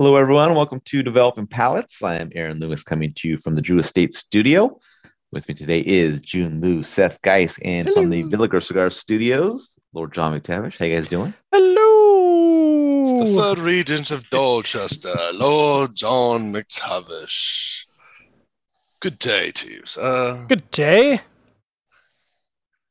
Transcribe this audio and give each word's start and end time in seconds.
Hello, 0.00 0.14
everyone. 0.14 0.54
Welcome 0.54 0.80
to 0.84 1.02
Developing 1.02 1.48
Palates. 1.48 2.04
I 2.04 2.18
am 2.18 2.30
Aaron 2.32 2.60
Lewis 2.60 2.84
coming 2.84 3.12
to 3.14 3.26
you 3.26 3.36
from 3.36 3.54
the 3.54 3.60
Drew 3.62 3.80
Estate 3.80 4.14
Studio. 4.14 4.78
With 5.32 5.48
me 5.48 5.56
today 5.56 5.80
is 5.80 6.20
June 6.20 6.60
Liu, 6.60 6.84
Seth 6.84 7.20
Geis, 7.22 7.58
and 7.64 7.88
Hello. 7.88 8.02
from 8.02 8.10
the 8.10 8.22
Villiger 8.22 8.62
Cigar 8.62 8.90
Studios, 8.90 9.74
Lord 9.92 10.14
John 10.14 10.38
McTavish. 10.38 10.78
How 10.78 10.84
you 10.84 11.00
guys 11.00 11.08
doing? 11.08 11.34
Hello. 11.52 13.00
It's 13.00 13.32
the 13.32 13.40
third 13.40 13.58
regent 13.58 14.12
of 14.12 14.30
Dorchester, 14.30 15.16
Lord 15.34 15.96
John 15.96 16.52
McTavish. 16.52 17.86
Good 19.00 19.18
day 19.18 19.50
to 19.50 19.68
you, 19.68 19.82
sir. 19.84 20.44
Good 20.48 20.70
day. 20.70 21.22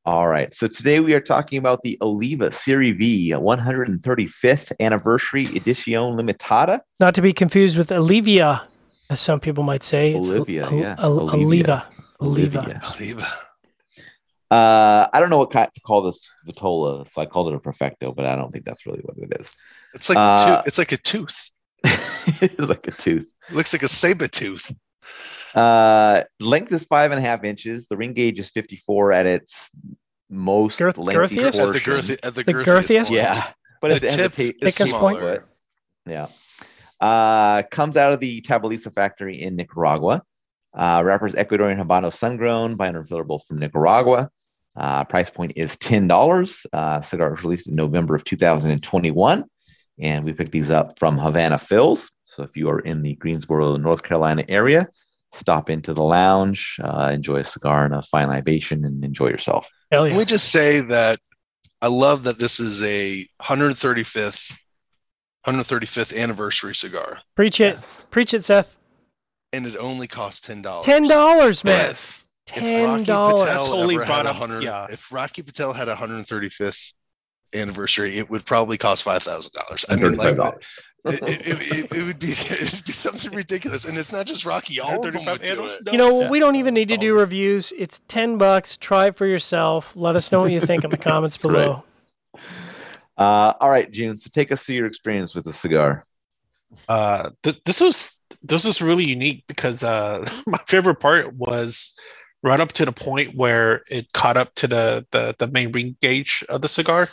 All 0.08 0.30
right. 0.30 0.54
So 0.54 0.70
today 0.70 1.02
we 1.02 1.14
are 1.16 1.20
talking 1.20 1.58
about 1.58 1.84
the 1.84 1.98
Oliva 2.02 2.50
Serie 2.50 2.94
V 2.94 3.32
135th 3.32 4.72
anniversary 4.80 5.44
edition 5.48 6.16
limitada. 6.16 6.80
Not 7.02 7.14
to 7.16 7.22
be 7.22 7.34
confused 7.34 7.78
with 7.78 7.92
Olivia, 7.92 8.66
as 9.10 9.20
some 9.20 9.42
people 9.42 9.66
might 9.66 9.84
say. 9.84 10.14
It's 10.14 10.30
Olivia, 10.30 10.70
yeah. 10.72 10.96
Oliva. 10.98 11.90
Oliva. 12.22 12.80
Oliva. 12.96 13.28
Uh, 14.50 15.10
I 15.12 15.20
don't 15.20 15.30
know 15.30 15.40
what 15.40 15.52
to 15.52 15.82
call 15.86 16.04
this 16.04 16.26
Vitola, 16.48 17.06
so 17.12 17.22
I 17.22 17.26
called 17.26 17.52
it 17.52 17.56
a 17.56 17.60
Perfecto, 17.60 18.14
but 18.14 18.26
I 18.26 18.38
don't 18.38 18.50
think 18.50 18.64
that's 18.64 18.86
really 18.86 19.02
what 19.02 19.18
it 19.18 19.42
is. 19.42 19.52
It's 19.94 20.08
like 20.08 20.18
uh, 20.18 20.56
tooth, 20.56 20.68
it's 20.68 20.78
like 20.78 20.94
a 20.94 20.98
tooth. 20.98 21.52
it's 21.84 22.58
like 22.58 22.88
a 22.88 22.92
tooth. 22.92 23.28
It 23.50 23.56
looks 23.58 23.74
like 23.74 23.84
a 23.84 23.90
saber 23.90 24.28
tooth. 24.28 24.72
Uh, 25.56 26.24
length 26.40 26.72
is 26.72 26.86
five 26.86 27.12
and 27.12 27.20
a 27.20 27.22
half 27.22 27.44
inches. 27.44 27.88
The 27.88 27.98
ring 27.98 28.14
gauge 28.14 28.40
is 28.40 28.50
54 28.50 29.12
at 29.14 29.26
its 29.26 29.70
most 30.30 30.78
Girth- 30.80 30.98
lengthy 30.98 31.38
girthiest? 31.38 31.46
At 31.46 31.54
the, 31.54 31.64
portion. 31.66 31.84
girth, 31.94 32.10
at 32.12 32.36
the, 32.36 32.44
The 32.44 32.54
girthiest. 32.54 32.66
girthiest? 32.66 33.08
point. 33.08 33.12
Yeah, 33.20 33.48
but 33.82 33.88
The 33.90 33.96
it 33.96 34.04
has 34.04 34.14
a 34.14 34.18
tip 34.18 34.32
tape. 34.34 34.56
is 34.62 34.76
Thickest 34.76 34.96
point? 34.96 35.18
smaller. 35.20 35.46
Yeah. 36.06 36.28
Uh, 37.00 37.64
comes 37.70 37.96
out 37.98 38.14
of 38.14 38.20
the 38.20 38.42
Tabaliza 38.42 38.94
factory 38.94 39.42
in 39.42 39.56
Nicaragua. 39.56 40.24
Uh, 40.76 41.02
wrappers 41.06 41.34
Ecuadorian 41.34 41.78
Habano 41.82 42.12
sun 42.14 42.38
grown 42.38 42.76
by 42.76 42.88
an 42.88 42.96
refillable 42.96 43.44
from 43.46 43.58
Nicaragua. 43.58 44.30
Uh, 44.76 45.04
price 45.06 45.30
point 45.30 45.54
is 45.56 45.76
$10. 45.78 46.66
Uh, 46.72 47.02
cigar 47.02 47.32
was 47.32 47.44
released 47.44 47.68
in 47.68 47.76
November 47.76 48.16
of 48.16 48.24
2021. 48.24 49.44
And 50.00 50.24
we 50.26 50.34
picked 50.34 50.52
these 50.52 50.70
up 50.70 51.00
from 51.00 51.18
Havana 51.18 51.58
Phil's. 51.58 52.12
So 52.26 52.44
if 52.44 52.56
you 52.56 52.70
are 52.70 52.80
in 52.80 53.02
the 53.02 53.16
Greensboro, 53.16 53.78
North 53.78 54.04
Carolina 54.04 54.44
area, 54.48 54.88
stop 55.34 55.70
into 55.70 55.94
the 55.94 56.04
lounge, 56.04 56.78
uh, 56.84 57.12
enjoy 57.14 57.38
a 57.38 57.46
cigar 57.46 57.86
and 57.86 57.94
a 57.94 58.02
fine 58.04 58.28
libation, 58.28 58.86
and 58.86 59.04
enjoy 59.04 59.28
yourself. 59.28 59.70
Hell 59.92 60.08
Can 60.08 60.18
we 60.18 60.26
just 60.26 60.50
say 60.50 60.82
that 60.82 61.18
I 61.82 61.88
love 61.88 62.24
that 62.24 62.40
this 62.40 62.60
is 62.60 62.82
a 62.84 63.28
135th 63.42 64.56
135th 65.46 66.18
anniversary 66.18 66.76
cigar, 66.76 67.22
Preach 67.36 67.62
it. 67.62 67.78
Preach 68.10 68.34
it, 68.34 68.44
Seth. 68.44 68.80
and 69.54 69.66
it 69.66 69.78
only 69.78 70.08
costs 70.08 70.42
ten 70.46 70.62
dollars. 70.62 70.86
Ten 70.86 71.08
dollars, 71.08 71.64
man. 71.64 71.80
Yes. 71.88 72.32
Ten 72.46 73.04
dollars. 73.04 73.40
Totally 73.42 73.96
ever 73.96 74.06
brought 74.06 74.18
had 74.18 74.26
a 74.26 74.30
up- 74.32 74.36
hundred, 74.38 74.64
yeah. 74.64 74.88
if 74.90 75.12
Rocky 75.12 75.42
Patel 75.44 75.72
had 75.74 75.88
a 75.88 75.96
135th 75.96 76.94
anniversary, 77.54 78.18
it 78.18 78.30
would 78.30 78.46
probably 78.46 78.78
cost 78.78 79.04
five 79.04 79.24
thousand 79.24 79.54
dollars. 79.54 79.86
I 79.90 79.96
mean, 79.96 80.16
like 80.16 80.38
it, 81.06 81.22
it, 81.24 81.48
it, 81.48 81.92
it 81.98 82.06
would 82.06 82.20
be 82.20 82.28
it 82.32 82.74
would 82.74 82.86
be 82.86 82.92
something 82.92 83.32
ridiculous, 83.32 83.86
and 83.86 83.98
it's 83.98 84.12
not 84.12 84.26
just 84.26 84.46
Rocky. 84.46 84.80
All 84.80 85.06
of 85.06 85.14
them 85.14 85.26
would 85.26 85.44
do 85.44 85.66
it. 85.66 85.80
You 85.92 85.98
know, 85.98 86.22
Yeah. 86.22 86.30
we 86.30 86.40
don't 86.40 86.56
even 86.56 86.74
need 86.74 86.90
to 86.90 86.98
do 86.98 87.14
reviews. 87.18 87.72
It's 87.78 88.02
ten 88.08 88.38
bucks. 88.38 88.78
Try 88.78 89.08
it 89.08 89.16
for 89.16 89.26
yourself. 89.26 89.96
Let 89.96 90.16
us 90.16 90.32
know 90.32 90.42
what 90.42 90.52
you 90.52 90.60
think 90.60 90.84
in 90.84 90.90
the 90.90 90.98
comments 91.10 91.38
below. 91.38 91.84
Uh, 93.18 93.54
all 93.60 93.70
right, 93.70 93.90
June. 93.92 94.18
So 94.18 94.30
take 94.32 94.52
us 94.52 94.64
through 94.64 94.76
your 94.76 94.86
experience 94.86 95.34
with 95.34 95.46
the 95.46 95.54
cigar. 95.54 96.06
Uh, 96.88 97.32
th- 97.44 97.64
this 97.64 97.82
was 97.82 98.22
this 98.44 98.66
was 98.66 98.82
really 98.82 99.06
unique 99.06 99.44
because 99.48 99.84
uh, 99.84 100.28
my 100.48 100.60
favorite 100.68 101.00
part 101.00 101.34
was 101.34 101.98
right 102.44 102.60
up 102.60 102.72
to 102.74 102.86
the 102.86 102.92
point 102.92 103.36
where 103.36 103.84
it 103.90 104.12
caught 104.14 104.38
up 104.38 104.54
to 104.56 104.68
the 104.68 105.06
the, 105.12 105.36
the 105.38 105.48
main 105.48 105.72
ring 105.72 105.98
gauge 106.02 106.44
of 106.50 106.62
the 106.62 106.68
cigar. 106.68 107.08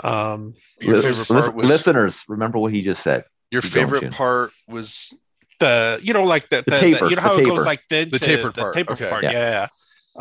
Um, 0.00 0.54
Your 0.80 0.96
Lis- 0.96 1.04
favorite 1.04 1.34
lis- 1.36 1.44
part 1.46 1.54
was 1.54 1.68
listeners, 1.70 2.24
remember 2.28 2.58
what 2.58 2.72
he 2.72 2.82
just 2.82 3.02
said. 3.02 3.24
your 3.50 3.62
favorite 3.62 4.00
June. 4.02 4.10
part 4.12 4.50
was 4.68 5.12
the 5.60 6.00
you 6.02 6.12
know 6.12 6.24
like 6.24 6.48
the, 6.48 6.62
The 6.66 6.72
the, 6.72 6.78
taper, 6.78 7.04
the 7.04 7.10
you 7.10 7.16
know 7.16 7.22
how 7.22 7.36
it 7.38 7.44
goes 7.46 7.64
like 7.64 7.82
thin 7.88 8.08
The 8.10 8.18
to 8.18 8.24
tapered 8.24 8.54
the 8.54 8.62
part, 8.62 8.74
taper 8.74 8.92
okay. 8.94 9.08
part 9.08 9.22
Yeah. 9.24 9.30
yeah, 9.32 9.50
yeah. 9.50 9.66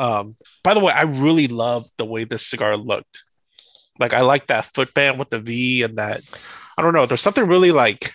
Um, 0.05 0.35
by 0.63 0.73
the 0.73 0.79
way, 0.79 0.93
I 0.93 1.01
really 1.01 1.47
loved 1.47 1.89
the 1.97 2.05
way 2.05 2.23
this 2.23 2.45
cigar 2.47 2.77
looked. 2.77 3.23
Like 3.99 4.13
I 4.13 4.21
like 4.21 4.47
that 4.47 4.65
footband 4.73 5.19
with 5.19 5.29
the 5.31 5.39
V 5.39 5.83
and 5.83 5.97
that. 5.97 6.21
I 6.77 6.81
don't 6.81 6.93
know. 6.93 7.05
There's 7.05 7.21
something 7.21 7.45
really 7.47 7.71
like 7.71 8.11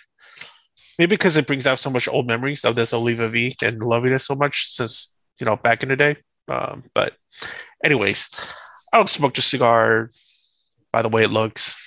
maybe 0.97 1.09
because 1.09 1.37
it 1.37 1.45
brings 1.45 1.67
out 1.67 1.77
so 1.79 1.89
much 1.91 2.07
old 2.07 2.25
memories 2.27 2.65
of 2.65 2.75
this 2.75 2.93
Oliva 2.93 3.27
V 3.29 3.55
and 3.61 3.81
loving 3.83 4.11
it 4.13 4.19
so 4.19 4.33
much 4.35 4.71
since 4.73 5.15
you 5.39 5.45
know 5.45 5.55
back 5.55 5.83
in 5.83 5.89
the 5.89 5.95
day. 5.95 6.17
Um, 6.47 6.83
but 6.93 7.13
anyways, 7.83 8.29
I 8.91 8.97
don't 8.97 9.09
smoke 9.09 9.35
the 9.35 9.41
cigar 9.41 10.09
by 10.91 11.01
the 11.01 11.09
way 11.09 11.23
it 11.23 11.31
looks, 11.31 11.77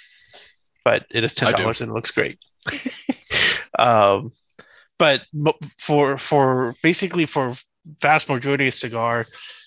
but 0.84 1.06
it 1.10 1.24
is 1.24 1.34
ten 1.34 1.52
dollars 1.52 1.80
and 1.80 1.90
it 1.90 1.94
looks 1.94 2.10
great. 2.10 2.38
um, 3.78 4.32
but 4.98 5.22
for 5.78 6.18
for 6.18 6.74
basically 6.82 7.26
for 7.26 7.54
vast 8.02 8.28
majority 8.28 8.68
of 8.68 8.74
cigar, 8.74 9.24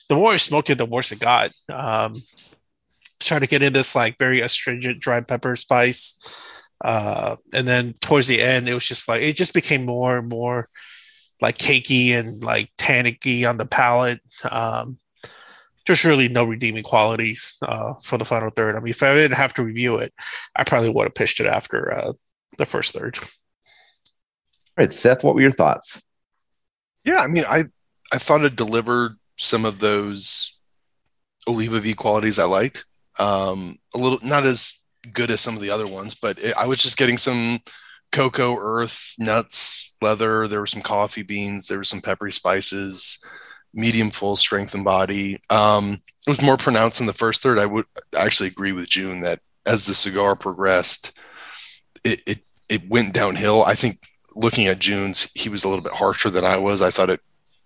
the 0.10 0.16
more 0.16 0.34
I 0.34 0.38
smoked 0.38 0.70
it, 0.70 0.78
the 0.78 0.86
worse 0.86 1.12
it 1.12 1.20
got. 1.20 1.52
Um, 1.70 2.24
started 3.20 3.48
to 3.48 3.50
get 3.50 3.64
in 3.64 3.74
this 3.74 3.96
like 3.96 4.18
very 4.20 4.42
astringent 4.42 5.00
dry 5.00 5.22
pepper 5.22 5.56
spice. 5.56 6.20
Uh, 6.84 7.38
and 7.54 7.68
then 7.68 7.94
towards 8.02 8.28
the 8.28 8.42
end, 8.42 8.68
it 8.68 8.74
was 8.74 8.86
just 8.86 9.08
like 9.08 9.22
it 9.22 9.36
just 9.36 9.54
became 9.54 9.86
more 9.86 10.18
and 10.18 10.30
more 10.30 10.68
like 11.44 11.58
cakey 11.58 12.18
and 12.18 12.42
like 12.42 12.72
tannicky 12.78 13.48
on 13.48 13.58
the 13.58 13.66
palate. 13.66 14.22
Um, 14.50 14.98
just 15.86 16.06
really 16.06 16.30
no 16.30 16.46
redeeming 16.46 16.84
qualities 16.84 17.58
uh, 17.62 17.96
for 18.02 18.18
the 18.18 18.24
final 18.24 18.50
third. 18.50 18.78
I 18.78 18.80
mean, 18.80 18.92
if 18.92 19.04
I 19.04 19.14
didn't 19.14 19.36
have 19.36 19.54
to 19.56 19.64
review 19.64 19.98
it, 19.98 20.14
I 20.56 20.64
probably 20.64 20.90
would 20.90 21.04
have 21.04 21.14
pitched 21.14 21.42
it 21.42 21.46
after 21.46 21.94
uh, 21.94 22.14
the 22.58 22.66
first 22.66 22.96
third. 22.96 23.20
All 23.20 23.28
right, 24.78 24.94
Seth, 24.94 25.22
what 25.24 25.36
were 25.36 25.42
your 25.42 25.52
thoughts? 25.52 26.02
Yeah, 27.04 27.20
I 27.20 27.28
mean, 27.28 27.44
I 27.48 27.66
I 28.14 28.18
thought 28.18 28.46
it 28.46 28.56
delivered 28.56 29.18
some 29.38 29.66
of 29.66 29.80
those 29.80 30.58
Oliva 31.46 31.82
V 31.82 31.94
qualities 31.94 32.40
I 32.40 32.46
liked. 32.46 32.86
Um, 33.20 33.76
a 33.94 33.98
little 33.98 34.20
not 34.24 34.46
as 34.46 34.88
good 35.12 35.30
as 35.30 35.42
some 35.42 35.56
of 35.56 35.62
the 35.62 35.72
other 35.72 35.86
ones, 35.86 36.16
but 36.16 36.42
it, 36.42 36.56
I 36.56 36.68
was 36.68 36.82
just 36.82 36.98
getting 36.98 37.18
some 37.18 37.60
cocoa, 38.14 38.56
earth, 38.58 39.16
nuts, 39.20 39.96
leather. 40.02 40.48
There 40.48 40.62
were 40.62 40.68
some 40.68 40.82
coffee 40.82 41.24
beans. 41.24 41.68
There 41.68 41.80
were 41.80 41.84
some 41.84 42.00
peppery 42.00 42.32
spices. 42.32 43.22
Medium 43.74 44.12
full 44.12 44.36
strength 44.38 44.74
and 44.76 44.86
body. 44.86 45.42
Um, 45.50 46.02
it 46.26 46.30
was 46.30 46.42
more 46.42 46.58
pronounced 46.58 47.02
in 47.02 47.08
the 47.08 47.14
first 47.14 47.42
third. 47.42 47.60
I 47.60 47.66
would 47.66 47.86
actually 48.16 48.48
agree 48.48 48.72
with 48.72 48.88
June 48.88 49.22
that 49.22 49.40
as 49.66 49.86
the 49.86 49.96
cigar 49.96 50.36
progressed, 50.36 51.18
it 52.04 52.22
it, 52.26 52.40
it 52.70 52.88
went 52.88 53.14
downhill. 53.14 53.64
I 53.64 53.74
think 53.74 54.00
looking 54.36 54.68
at 54.68 54.80
June's, 54.80 55.32
he 55.34 55.50
was 55.50 55.64
a 55.64 55.70
little 55.70 55.84
bit 55.84 55.94
harsher 55.94 56.30
than 56.30 56.46
I 56.46 56.58
was. 56.58 56.82
I 56.82 56.92
thought 56.92 57.10
it 57.10 57.22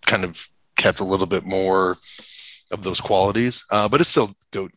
kind 0.05 0.23
of 0.23 0.47
kept 0.77 0.99
a 0.99 1.05
little 1.05 1.25
bit 1.25 1.45
more 1.45 1.97
of 2.71 2.83
those 2.83 3.01
qualities, 3.01 3.65
uh, 3.71 3.87
but 3.89 4.01
it 4.01 4.05
still 4.05 4.33
go, 4.51 4.69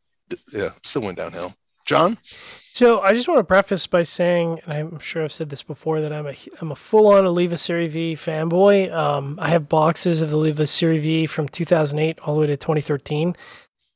yeah, 0.52 0.70
still 0.82 1.02
went 1.02 1.16
downhill. 1.16 1.54
John, 1.86 2.18
So 2.22 3.00
I 3.00 3.12
just 3.12 3.26
want 3.26 3.38
to 3.38 3.44
preface 3.44 3.86
by 3.86 4.02
saying, 4.02 4.60
and 4.64 4.72
I'm 4.72 4.98
sure 5.00 5.24
I've 5.24 5.32
said 5.32 5.50
this 5.50 5.62
before, 5.62 6.00
that 6.00 6.12
I'm 6.12 6.26
a 6.26 6.34
I'm 6.60 6.70
a 6.70 6.76
full 6.76 7.08
on 7.08 7.26
Oliva 7.26 7.56
Serie 7.56 7.88
V 7.88 8.14
fanboy. 8.14 8.92
Um, 8.92 9.38
I 9.40 9.48
have 9.48 9.68
boxes 9.68 10.22
of 10.22 10.30
the 10.30 10.36
Oliva 10.36 10.66
Serie 10.66 10.98
V 10.98 11.26
from 11.26 11.48
2008 11.48 12.20
all 12.20 12.34
the 12.34 12.40
way 12.42 12.46
to 12.46 12.56
2013, 12.56 13.36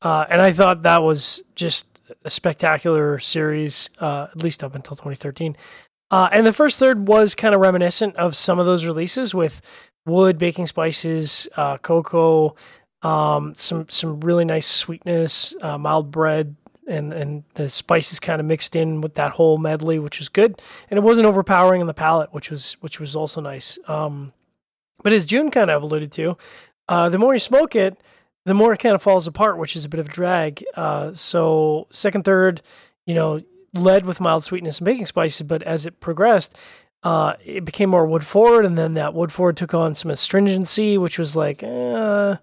uh, 0.01 0.25
and 0.29 0.41
I 0.41 0.51
thought 0.51 0.83
that 0.83 1.03
was 1.03 1.41
just 1.55 1.87
a 2.23 2.29
spectacular 2.29 3.17
series, 3.19 3.89
uh, 3.99 4.27
at 4.29 4.43
least 4.43 4.63
up 4.63 4.75
until 4.75 4.95
2013. 4.95 5.55
Uh, 6.11 6.29
and 6.31 6.45
the 6.45 6.53
first 6.53 6.77
third 6.77 7.07
was 7.07 7.33
kind 7.33 7.55
of 7.55 7.61
reminiscent 7.61 8.15
of 8.15 8.35
some 8.35 8.59
of 8.59 8.65
those 8.65 8.85
releases 8.85 9.33
with 9.33 9.61
wood, 10.05 10.37
baking 10.37 10.67
spices, 10.67 11.47
uh, 11.57 11.77
cocoa, 11.77 12.55
um, 13.01 13.55
some 13.55 13.87
some 13.89 14.19
really 14.19 14.45
nice 14.45 14.67
sweetness, 14.67 15.55
uh, 15.61 15.77
mild 15.77 16.11
bread, 16.11 16.55
and 16.87 17.13
and 17.13 17.43
the 17.55 17.69
spices 17.69 18.19
kind 18.19 18.39
of 18.39 18.45
mixed 18.45 18.75
in 18.75 19.01
with 19.01 19.15
that 19.15 19.31
whole 19.31 19.57
medley, 19.57 19.99
which 19.99 20.19
was 20.19 20.29
good, 20.29 20.61
and 20.89 20.97
it 20.97 21.03
wasn't 21.03 21.25
overpowering 21.25 21.81
in 21.81 21.87
the 21.87 21.93
palate, 21.93 22.33
which 22.33 22.51
was 22.51 22.73
which 22.81 22.99
was 22.99 23.15
also 23.15 23.41
nice. 23.41 23.77
Um, 23.87 24.33
but 25.03 25.13
as 25.13 25.25
June 25.25 25.51
kind 25.51 25.69
of 25.69 25.83
alluded 25.83 26.11
to, 26.13 26.37
uh, 26.87 27.09
the 27.09 27.17
more 27.17 27.33
you 27.33 27.39
smoke 27.39 27.75
it, 27.75 27.97
the 28.45 28.53
more 28.53 28.73
it 28.73 28.79
kind 28.79 28.95
of 28.95 29.01
falls 29.01 29.27
apart, 29.27 29.57
which 29.57 29.75
is 29.75 29.85
a 29.85 29.89
bit 29.89 29.99
of 29.99 30.07
a 30.09 30.11
drag. 30.11 30.63
Uh, 30.75 31.13
so 31.13 31.87
second, 31.89 32.23
third, 32.23 32.61
you 33.05 33.13
know, 33.13 33.41
led 33.73 34.05
with 34.05 34.19
mild 34.19 34.43
sweetness 34.43 34.79
and 34.79 34.85
baking 34.85 35.05
spices, 35.05 35.45
but 35.45 35.61
as 35.63 35.85
it 35.85 35.99
progressed, 35.99 36.57
uh, 37.03 37.35
it 37.45 37.65
became 37.65 37.89
more 37.89 38.05
wood 38.07 38.25
forward, 38.25 38.65
and 38.65 38.77
then 38.77 38.95
that 38.95 39.13
wood 39.13 39.31
forward 39.31 39.57
took 39.57 39.73
on 39.73 39.93
some 39.93 40.09
astringency, 40.09 40.97
which 40.97 41.19
was 41.19 41.35
like, 41.35 41.61
eh, 41.61 42.35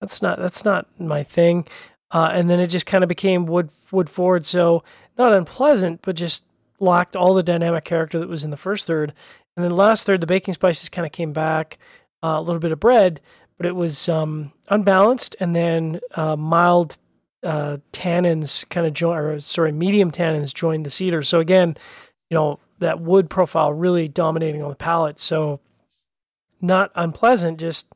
that's 0.00 0.22
not 0.22 0.38
that's 0.38 0.64
not 0.64 0.88
my 0.98 1.22
thing. 1.22 1.66
Uh, 2.12 2.30
and 2.32 2.50
then 2.50 2.60
it 2.60 2.66
just 2.66 2.86
kind 2.86 3.04
of 3.04 3.08
became 3.08 3.46
wood 3.46 3.70
wood 3.92 4.10
forward, 4.10 4.44
so 4.44 4.82
not 5.16 5.32
unpleasant, 5.32 6.02
but 6.02 6.16
just 6.16 6.44
lacked 6.80 7.14
all 7.14 7.34
the 7.34 7.42
dynamic 7.42 7.84
character 7.84 8.18
that 8.18 8.28
was 8.28 8.42
in 8.42 8.50
the 8.50 8.56
first 8.56 8.86
third. 8.86 9.12
And 9.56 9.64
then 9.64 9.76
last 9.76 10.06
third, 10.06 10.20
the 10.20 10.26
baking 10.26 10.54
spices 10.54 10.88
kind 10.88 11.06
of 11.06 11.12
came 11.12 11.32
back, 11.32 11.78
uh, 12.22 12.36
a 12.38 12.40
little 12.40 12.58
bit 12.58 12.72
of 12.72 12.80
bread, 12.80 13.20
but 13.56 13.66
it 13.66 13.74
was 13.74 14.08
um, 14.08 14.52
unbalanced. 14.68 15.36
And 15.38 15.54
then 15.54 16.00
uh, 16.14 16.36
mild 16.36 16.98
uh, 17.42 17.78
tannins 17.92 18.68
kind 18.70 18.86
of 18.86 18.94
join, 18.94 19.16
or 19.16 19.40
sorry, 19.40 19.72
medium 19.72 20.10
tannins 20.10 20.54
joined 20.54 20.86
the 20.86 20.90
cedar. 20.90 21.22
So 21.22 21.40
again, 21.40 21.76
you 22.30 22.34
know, 22.34 22.58
that 22.78 23.00
wood 23.00 23.28
profile 23.28 23.72
really 23.72 24.08
dominating 24.08 24.62
on 24.62 24.70
the 24.70 24.76
palate. 24.76 25.18
So 25.18 25.60
not 26.60 26.90
unpleasant, 26.94 27.60
just 27.60 27.86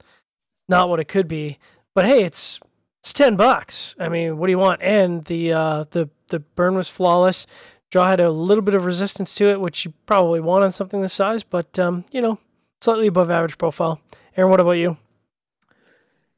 not 0.69 0.89
what 0.89 1.01
it 1.01 1.09
could 1.09 1.29
be. 1.29 1.59
But 1.95 2.07
hey, 2.07 2.25
it's 2.25 2.61
it's 3.05 3.13
ten 3.13 3.37
bucks. 3.37 3.95
I 4.01 4.09
mean, 4.09 4.39
what 4.39 4.47
do 4.47 4.51
you 4.51 4.59
want? 4.59 4.81
And 4.81 5.27
the 5.27 5.53
uh, 5.53 5.85
the 5.91 6.09
the 6.29 6.41
burn 6.41 6.75
was 6.75 6.89
flawless. 6.89 7.47
Draw 7.91 8.09
had 8.09 8.19
a 8.19 8.31
little 8.31 8.65
bit 8.65 8.73
of 8.73 8.87
resistance 8.87 9.35
to 9.35 9.51
it, 9.51 9.61
which 9.61 9.85
you 9.85 9.93
probably 10.07 10.41
want 10.41 10.65
on 10.65 10.73
something 10.73 11.03
this 11.03 11.13
size, 11.13 11.43
but 11.43 11.79
um, 11.79 12.07
you 12.13 12.23
know, 12.23 12.39
slightly 12.81 13.07
above 13.07 13.31
average 13.31 13.59
profile. 13.59 14.01
Aaron, 14.39 14.51
what 14.51 14.59
about 14.59 14.73
you? 14.73 14.97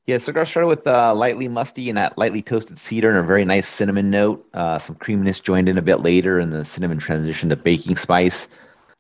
Yeah, 0.07 0.19
cigar 0.19 0.45
started 0.45 0.67
with 0.67 0.85
uh, 0.89 1.15
lightly 1.15 1.47
musty 1.47 1.89
and 1.89 1.99
that 1.99 2.19
lightly 2.19 2.43
toasted 2.43 2.81
cedar 2.81 3.11
and 3.11 3.19
a 3.19 3.23
very 3.23 3.45
nice 3.45 3.69
cinnamon 3.69 4.11
note. 4.11 4.45
Uh, 4.53 4.81
some 4.81 4.97
creaminess 4.97 5.39
joined 5.39 5.69
in 5.69 5.79
a 5.79 5.83
bit 5.83 6.01
later, 6.01 6.41
and 6.41 6.53
the 6.53 6.65
cinnamon 6.65 6.99
transitioned 6.99 7.51
to 7.51 7.57
baking 7.57 7.97
spice. 7.97 8.49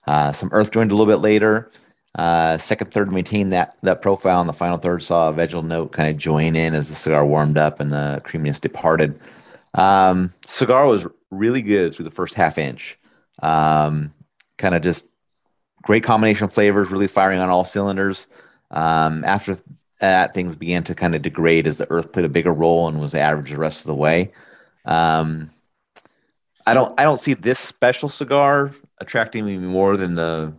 Uh, 0.06 0.30
some 0.30 0.50
earth 0.52 0.70
joined 0.70 0.92
a 0.92 0.94
little 0.94 1.12
bit 1.12 1.20
later. 1.20 1.68
Uh, 2.16 2.56
second, 2.56 2.90
third 2.90 3.12
maintained 3.12 3.52
that 3.52 3.76
that 3.82 4.00
profile, 4.00 4.40
and 4.40 4.48
the 4.48 4.54
final 4.54 4.78
third 4.78 5.02
saw 5.02 5.28
a 5.28 5.32
vegetal 5.32 5.62
note 5.62 5.92
kind 5.92 6.08
of 6.08 6.16
join 6.16 6.56
in 6.56 6.74
as 6.74 6.88
the 6.88 6.94
cigar 6.94 7.24
warmed 7.26 7.58
up 7.58 7.78
and 7.78 7.92
the 7.92 8.22
creaminess 8.24 8.58
departed. 8.58 9.20
Um, 9.74 10.32
cigar 10.46 10.88
was 10.88 11.06
really 11.30 11.60
good 11.60 11.94
through 11.94 12.06
the 12.06 12.10
first 12.10 12.34
half 12.34 12.56
inch. 12.56 12.98
Um, 13.42 14.14
kind 14.56 14.74
of 14.74 14.82
just 14.82 15.04
great 15.82 16.04
combination 16.04 16.44
of 16.44 16.52
flavors, 16.52 16.90
really 16.90 17.06
firing 17.06 17.38
on 17.38 17.50
all 17.50 17.64
cylinders. 17.64 18.26
Um, 18.70 19.22
after 19.24 19.58
that, 20.00 20.32
things 20.32 20.56
began 20.56 20.84
to 20.84 20.94
kind 20.94 21.14
of 21.14 21.20
degrade 21.20 21.66
as 21.66 21.76
the 21.76 21.90
earth 21.90 22.12
played 22.12 22.24
a 22.24 22.30
bigger 22.30 22.52
role 22.52 22.88
and 22.88 22.98
was 22.98 23.14
average 23.14 23.50
the 23.50 23.58
rest 23.58 23.80
of 23.80 23.86
the 23.86 23.94
way. 23.94 24.32
Um, 24.86 25.50
I 26.66 26.74
don't 26.74 26.98
I 26.98 27.04
don't 27.04 27.20
see 27.20 27.34
this 27.34 27.60
special 27.60 28.08
cigar 28.08 28.72
attracting 28.98 29.44
me 29.44 29.58
more 29.58 29.96
than 29.96 30.14
the 30.14 30.54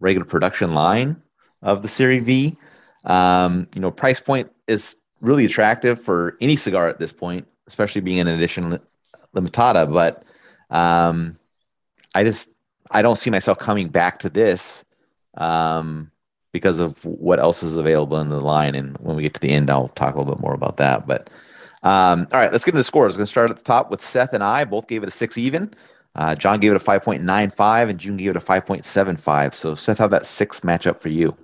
regular 0.00 0.24
production 0.24 0.74
line 0.74 1.20
of 1.62 1.82
the 1.82 1.88
Serie 1.88 2.20
V. 2.20 2.56
Um, 3.04 3.68
you 3.74 3.80
know, 3.80 3.90
price 3.90 4.20
point 4.20 4.50
is 4.66 4.96
really 5.20 5.44
attractive 5.44 6.00
for 6.00 6.36
any 6.40 6.56
cigar 6.56 6.88
at 6.88 6.98
this 6.98 7.12
point, 7.12 7.46
especially 7.66 8.00
being 8.00 8.20
an 8.20 8.28
edition 8.28 8.78
limitada. 9.34 9.92
But 9.92 10.24
um, 10.74 11.38
I 12.14 12.24
just 12.24 12.48
I 12.90 13.02
don't 13.02 13.18
see 13.18 13.30
myself 13.30 13.58
coming 13.58 13.88
back 13.88 14.20
to 14.20 14.30
this 14.30 14.84
um, 15.36 16.10
because 16.52 16.80
of 16.80 17.02
what 17.04 17.38
else 17.38 17.62
is 17.62 17.76
available 17.76 18.18
in 18.20 18.28
the 18.28 18.40
line. 18.40 18.74
And 18.74 18.96
when 18.98 19.16
we 19.16 19.22
get 19.22 19.34
to 19.34 19.40
the 19.40 19.50
end, 19.50 19.70
I'll 19.70 19.88
talk 19.88 20.14
a 20.14 20.18
little 20.18 20.34
bit 20.34 20.42
more 20.42 20.54
about 20.54 20.78
that. 20.78 21.06
But 21.06 21.30
um, 21.82 22.26
all 22.32 22.40
right, 22.40 22.50
let's 22.50 22.64
get 22.64 22.70
into 22.70 22.80
the 22.80 22.84
scores. 22.84 23.14
I'm 23.14 23.18
going 23.18 23.26
to 23.26 23.30
start 23.30 23.50
at 23.50 23.56
the 23.56 23.62
top 23.62 23.90
with 23.90 24.02
Seth 24.02 24.32
and 24.32 24.42
I 24.42 24.64
both 24.64 24.88
gave 24.88 25.02
it 25.02 25.08
a 25.08 25.12
six 25.12 25.38
even. 25.38 25.72
Uh, 26.14 26.34
John 26.34 26.58
gave 26.58 26.72
it 26.72 26.82
a 26.82 26.84
5.95 26.84 27.90
and 27.90 27.98
June 27.98 28.16
gave 28.16 28.30
it 28.30 28.36
a 28.36 28.40
5.75. 28.40 29.54
So, 29.54 29.74
Seth, 29.74 29.98
how 29.98 30.08
that 30.08 30.26
six 30.26 30.60
matchup 30.60 31.00
for 31.00 31.08
you? 31.08 31.36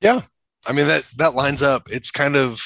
Yeah. 0.00 0.22
I 0.66 0.72
mean, 0.72 0.86
that, 0.86 1.04
that 1.16 1.34
lines 1.34 1.62
up. 1.62 1.90
It's 1.90 2.10
kind 2.10 2.36
of, 2.36 2.62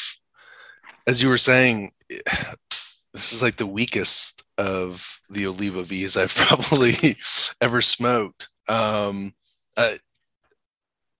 as 1.06 1.22
you 1.22 1.28
were 1.28 1.38
saying, 1.38 1.92
this 2.08 3.32
is 3.32 3.42
like 3.42 3.56
the 3.56 3.66
weakest 3.66 4.42
of 4.58 5.20
the 5.30 5.46
Oliva 5.46 5.82
V's 5.82 6.16
I've 6.16 6.34
probably 6.34 7.16
ever 7.60 7.80
smoked. 7.80 8.48
Um, 8.68 9.34
uh, 9.76 9.92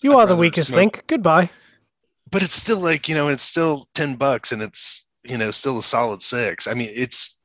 you 0.03 0.19
are 0.19 0.27
the 0.27 0.37
weakest 0.37 0.69
smoke, 0.69 0.79
link. 0.79 1.05
Goodbye. 1.07 1.51
But 2.31 2.43
it's 2.43 2.55
still 2.55 2.81
like, 2.81 3.09
you 3.09 3.15
know, 3.15 3.29
it's 3.29 3.43
still 3.43 3.89
10 3.95 4.17
bucks 4.17 4.53
and 4.53 4.61
it's, 4.61 5.11
you 5.23 5.39
know, 5.39 5.51
still 5.51 5.79
a 5.79 5.83
solid 5.83 6.23
six. 6.23 6.67
I 6.67 6.75
mean, 6.75 6.91
it's, 6.93 7.41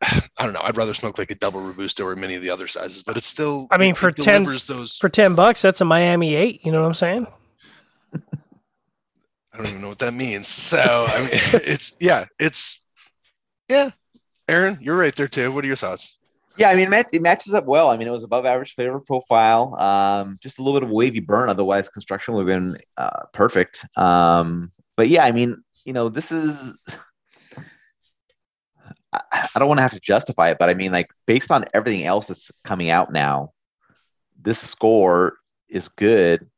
I 0.02 0.44
don't 0.44 0.52
know. 0.52 0.60
I'd 0.62 0.76
rather 0.76 0.94
smoke 0.94 1.18
like 1.18 1.30
a 1.30 1.34
double 1.34 1.60
robusto 1.60 2.06
or 2.06 2.16
many 2.16 2.34
of 2.34 2.42
the 2.42 2.50
other 2.50 2.66
sizes, 2.66 3.02
but 3.02 3.16
it's 3.16 3.26
still. 3.26 3.66
I 3.70 3.78
mean, 3.78 3.90
it, 3.90 3.96
for 3.96 4.08
it 4.08 4.16
ten 4.16 4.44
those... 4.44 4.96
for 4.96 5.08
ten 5.08 5.34
bucks, 5.34 5.62
that's 5.62 5.80
a 5.80 5.84
Miami 5.84 6.34
eight. 6.34 6.64
You 6.64 6.72
know 6.72 6.80
what 6.80 6.88
I'm 6.88 6.94
saying? 6.94 7.26
I 8.14 9.56
don't 9.56 9.66
even 9.66 9.82
know 9.82 9.88
what 9.88 9.98
that 9.98 10.14
means. 10.14 10.48
So 10.48 11.06
I 11.08 11.20
mean, 11.20 11.28
it's 11.32 11.96
yeah, 12.00 12.26
it's 12.38 12.88
yeah. 13.68 13.90
Aaron, 14.48 14.78
you're 14.80 14.96
right 14.96 15.14
there 15.14 15.28
too. 15.28 15.52
What 15.52 15.64
are 15.64 15.66
your 15.66 15.76
thoughts? 15.76 16.16
Yeah, 16.56 16.70
I 16.70 16.74
mean, 16.74 16.92
it 16.92 17.22
matches 17.22 17.54
up 17.54 17.64
well. 17.64 17.88
I 17.88 17.96
mean, 17.96 18.08
it 18.08 18.10
was 18.10 18.24
above 18.24 18.44
average 18.44 18.74
flavor 18.74 19.00
profile. 19.00 19.76
Um, 19.76 20.36
just 20.42 20.58
a 20.58 20.62
little 20.62 20.78
bit 20.78 20.86
of 20.86 20.92
wavy 20.92 21.20
burn. 21.20 21.48
Otherwise, 21.48 21.88
construction 21.88 22.34
would 22.34 22.48
have 22.48 22.60
been 22.60 22.76
uh, 22.96 23.22
perfect. 23.32 23.86
Um, 23.96 24.72
but 24.96 25.08
yeah, 25.08 25.24
I 25.24 25.32
mean, 25.32 25.62
you 25.84 25.92
know, 25.92 26.08
this 26.08 26.32
is 26.32 26.74
I, 29.54 29.58
don't 29.58 29.68
want 29.68 29.78
to 29.78 29.82
have 29.82 29.92
to 29.92 30.00
justify 30.00 30.50
it, 30.50 30.58
but 30.58 30.68
I 30.68 30.74
mean, 30.74 30.92
like 30.92 31.08
based 31.26 31.50
on 31.50 31.64
everything 31.74 32.04
else 32.04 32.26
that's 32.26 32.50
coming 32.64 32.90
out 32.90 33.12
now, 33.12 33.52
this 34.40 34.58
score 34.58 35.36
is 35.68 35.88
good 35.88 36.48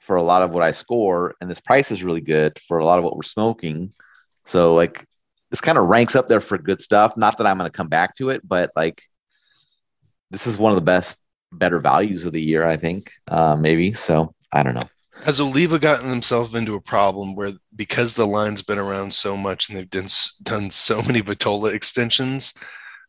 for 0.00 0.16
a 0.16 0.22
lot 0.22 0.42
of 0.42 0.50
what 0.52 0.62
I 0.62 0.72
score, 0.72 1.34
and 1.40 1.50
this 1.50 1.60
price 1.60 1.90
is 1.90 2.04
really 2.04 2.20
good 2.20 2.58
for 2.68 2.78
a 2.78 2.84
lot 2.84 2.98
of 2.98 3.04
what 3.04 3.16
we're 3.16 3.22
smoking. 3.22 3.92
So 4.46 4.74
like 4.74 5.04
this 5.50 5.60
kind 5.60 5.78
of 5.78 5.88
ranks 5.88 6.14
up 6.14 6.28
there 6.28 6.40
for 6.40 6.58
good 6.58 6.82
stuff. 6.82 7.16
Not 7.16 7.38
that 7.38 7.46
I'm 7.46 7.58
going 7.58 7.70
to 7.70 7.76
come 7.76 7.88
back 7.88 8.16
to 8.16 8.30
it, 8.30 8.46
but 8.46 8.70
like 8.76 9.02
this 10.30 10.46
is 10.46 10.58
one 10.58 10.72
of 10.72 10.76
the 10.76 10.82
best, 10.82 11.18
better 11.52 11.80
values 11.80 12.24
of 12.24 12.32
the 12.32 12.42
year, 12.42 12.64
I 12.64 12.76
think, 12.76 13.12
uh, 13.28 13.56
maybe. 13.56 13.92
So 13.94 14.34
I 14.52 14.62
don't 14.62 14.74
know. 14.74 14.88
Has 15.26 15.40
Oliva 15.40 15.80
gotten 15.80 16.08
himself 16.08 16.54
into 16.54 16.76
a 16.76 16.80
problem 16.80 17.34
where 17.34 17.54
because 17.74 18.14
the 18.14 18.28
line's 18.28 18.62
been 18.62 18.78
around 18.78 19.12
so 19.12 19.36
much 19.36 19.68
and 19.68 19.76
they've 19.76 19.90
done, 19.90 20.06
done 20.44 20.70
so 20.70 21.02
many 21.06 21.20
Vitola 21.20 21.74
extensions 21.74 22.54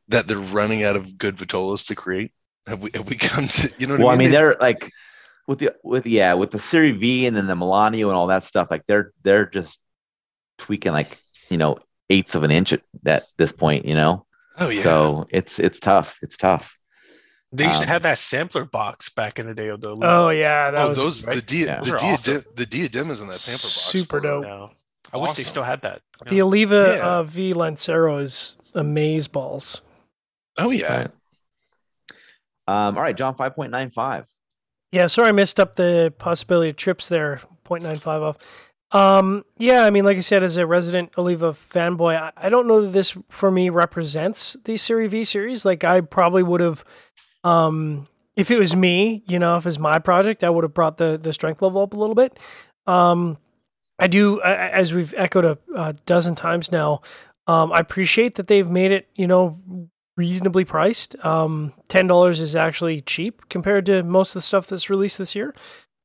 that 0.08 0.28
they're 0.28 0.40
running 0.40 0.84
out 0.84 0.96
of 0.96 1.20
good 1.20 1.38
Vitolas 1.38 1.86
to 1.88 1.96
create? 1.96 2.32
Have 2.66 2.82
we 2.82 2.90
have 2.96 3.08
we 3.08 3.16
come 3.18 3.48
to 3.48 3.72
you 3.78 3.86
know? 3.86 3.98
well, 3.98 4.10
I 4.10 4.14
mean, 4.14 4.20
I 4.20 4.24
mean 4.24 4.32
they're 4.32 4.56
like 4.60 4.92
with 5.46 5.60
the 5.60 5.76
with 5.84 6.08
yeah 6.08 6.34
with 6.34 6.50
the 6.50 6.58
Serie 6.58 6.92
V 6.92 7.28
and 7.28 7.38
then 7.38 7.46
the 7.46 7.54
Melanio 7.54 8.08
and 8.08 8.16
all 8.16 8.28
that 8.28 8.44
stuff. 8.44 8.70
Like 8.72 8.88
they're 8.88 9.14
they're 9.24 9.46
just 9.46 9.78
tweaking 10.58 10.94
like 10.94 11.20
you 11.52 11.58
know 11.58 11.78
eighths 12.10 12.34
of 12.34 12.42
an 12.42 12.50
inch 12.50 12.74
at, 12.74 12.82
at 13.06 13.26
this 13.38 13.52
point. 13.52 13.86
You 13.86 13.94
know. 13.94 14.26
Oh 14.58 14.70
yeah. 14.70 14.82
So 14.82 15.28
it's 15.30 15.60
it's 15.60 15.80
tough. 15.80 16.18
It's 16.24 16.36
tough. 16.36 16.76
They 17.52 17.66
used 17.66 17.78
um, 17.78 17.84
to 17.84 17.88
have 17.88 18.02
that 18.04 18.18
sampler 18.18 18.66
box 18.66 19.10
back 19.10 19.40
in 19.40 19.46
the 19.46 19.54
day 19.54 19.70
of 19.70 19.80
the. 19.82 19.98
Oh 20.02 20.30
yeah, 20.30 20.72
that 20.72 20.86
oh, 20.86 20.90
was 20.90 20.98
those 20.98 21.28
right? 21.28 21.36
the 21.36 21.42
dia- 21.42 21.66
yeah. 21.66 21.80
the, 21.80 21.86
dia- 21.86 22.14
awesome. 22.14 22.44
the 22.56 22.66
diademas 22.66 23.22
in 23.22 23.28
that 23.28 23.34
sampler 23.34 23.68
box. 23.68 23.82
Super 23.92 24.20
dope. 24.20 24.44
No. 24.44 24.72
I 25.14 25.16
awesome. 25.16 25.22
wish 25.22 25.34
they 25.36 25.44
still 25.44 25.64
had 25.64 25.82
that. 25.84 26.02
The 26.28 26.42
Oliva 26.42 26.98
yeah. 26.98 27.08
uh, 27.08 27.24
V 27.24 27.54
Lancero 27.54 28.18
is 28.18 28.58
amaze 28.74 29.30
balls. 29.30 29.82
Oh 30.58 30.72
yeah. 30.72 30.98
Right. 30.98 31.10
Um, 32.68 32.98
all 32.98 33.04
right, 33.04 33.16
John, 33.16 33.36
five 33.36 33.56
point 33.56 33.72
nine 33.72 33.92
five. 33.92 34.28
Yeah, 34.92 35.08
sorry 35.08 35.30
I 35.30 35.32
missed 35.32 35.60
up 35.60 35.76
the 35.76 36.14
possibility 36.18 36.70
of 36.70 36.76
trips 36.76 37.10
there. 37.10 37.42
0.95 37.66 38.08
off. 38.22 38.72
Um, 38.92 39.44
yeah, 39.58 39.84
I 39.84 39.90
mean, 39.90 40.06
like 40.06 40.18
I 40.18 40.22
said, 40.22 40.44
as 40.44 40.56
a 40.56 40.66
resident 40.66 41.12
Oliva 41.18 41.52
fanboy, 41.52 42.16
I, 42.18 42.32
I 42.38 42.50
don't 42.50 42.68
know 42.68 42.82
that 42.82 42.92
this 42.92 43.18
for 43.30 43.52
me 43.52 43.70
represents 43.70 44.56
the 44.64 44.78
Serie 44.78 45.08
V 45.08 45.26
series. 45.26 45.66
Like, 45.66 45.84
I 45.84 46.00
probably 46.00 46.42
would 46.42 46.62
have 46.62 46.86
um, 47.44 48.08
if 48.36 48.52
it 48.52 48.60
was 48.60 48.76
me, 48.76 49.24
you 49.28 49.40
know, 49.40 49.58
if 49.58 49.66
it 49.66 49.70
was 49.70 49.80
my 49.80 50.00
project, 50.00 50.44
I 50.44 50.50
would 50.50 50.64
have 50.64 50.74
brought 50.74 50.98
the 50.98 51.20
the 51.22 51.34
strength 51.34 51.62
level 51.62 51.82
up 51.82 51.94
a 51.94 51.98
little 51.98 52.16
bit. 52.16 52.40
Um, 52.86 53.38
I 54.00 54.08
do, 54.08 54.42
as 54.42 54.94
we've 54.94 55.14
echoed 55.18 55.46
a, 55.46 55.58
a 55.76 55.94
dozen 56.06 56.36
times 56.36 56.72
now. 56.72 57.02
Um, 57.48 57.72
I 57.72 57.80
appreciate 57.80 58.36
that 58.36 58.48
they've 58.48 58.70
made 58.70 58.92
it, 58.92 59.08
you 59.16 59.26
know, 59.26 59.60
reasonably 60.18 60.66
priced. 60.66 61.16
Um, 61.24 61.74
Ten 61.88 62.08
dollars 62.08 62.42
is 62.42 62.56
actually 62.56 63.02
cheap 63.02 63.48
compared 63.50 63.86
to 63.86 64.04
most 64.04 64.32
of 64.32 64.42
the 64.42 64.42
stuff 64.42 64.68
that's 64.68 64.90
released 64.90 65.18
this 65.18 65.36
year. 65.36 65.56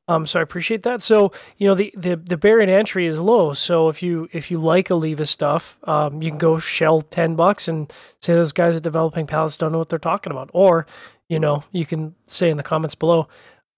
Um, 0.09 0.27
so 0.27 0.41
I 0.41 0.43
appreciate 0.43 0.83
that. 0.83 1.03
So 1.03 1.33
you 1.59 1.67
know 1.67 1.75
the, 1.75 1.93
the 1.97 2.17
the 2.17 2.37
barrier 2.37 2.67
to 2.67 2.73
entry 2.73 3.07
is 3.07 3.21
low. 3.21 3.53
So 3.55 3.89
if 3.89 4.03
you 4.03 4.29
if 4.33 4.51
you 4.51 4.59
like 4.59 4.91
Oliva 4.91 5.27
stuff, 5.27 5.79
um, 5.85 6.23
you 6.23 6.31
can 6.31 6.39
go 6.39 6.59
shell 6.59 7.03
ten 7.03 7.35
bucks 7.35 7.69
and 7.69 7.93
say 8.21 8.35
those 8.35 8.53
guys 8.53 8.77
at 8.77 8.83
developing 8.83 9.27
palates 9.27 9.57
don't 9.57 9.73
know 9.73 9.79
what 9.79 9.89
they're 9.89 9.99
talking 9.99 10.33
about. 10.33 10.51
Or 10.53 10.87
you 11.33 11.41
know 11.41 11.65
you 11.73 11.87
can 11.87 12.15
say 12.27 12.51
in 12.51 12.59
the 12.59 12.63
comments 12.63 12.95
below, 12.95 13.27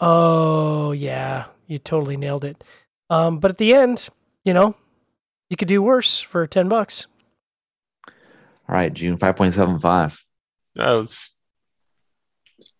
oh 0.01 0.91
yeah, 0.91 1.45
you 1.69 1.79
totally 1.79 2.17
nailed 2.17 2.45
it. 2.45 2.65
Um, 3.11 3.37
but 3.37 3.53
at 3.53 3.59
the 3.59 3.73
end, 3.75 4.09
you 4.45 4.53
know, 4.53 4.75
you 5.49 5.57
could 5.57 5.69
do 5.69 5.81
worse 5.81 6.21
for 6.21 6.49
ten 6.49 6.69
bucks. 6.69 7.07
All 8.09 8.75
right, 8.75 8.93
June 8.93 9.19
five 9.19 9.37
point 9.37 9.55
seven 9.55 9.79
five. 9.79 10.19
That 10.75 10.95
was, 10.95 11.39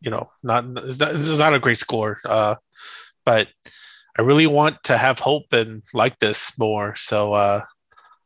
you 0.00 0.11
know, 0.11 0.31
not 0.43 0.75
this 0.75 1.00
is 1.00 1.38
not 1.38 1.54
a 1.54 1.61
great 1.61 1.78
score. 1.78 2.19
Uh, 2.25 2.57
but 3.25 3.47
I 4.19 4.23
really 4.23 4.49
want 4.49 4.83
to 4.85 4.99
have 4.99 5.21
hope 5.21 5.52
and 5.52 5.83
like 5.93 6.19
this 6.19 6.59
more. 6.59 6.97
So 6.97 7.33
uh, 7.33 7.62